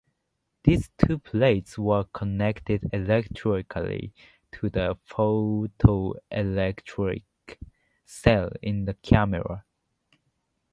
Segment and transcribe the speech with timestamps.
[0.63, 4.11] These two plates were connected electrically
[4.53, 7.21] to the photoelectric
[8.03, 9.63] cell in the camera.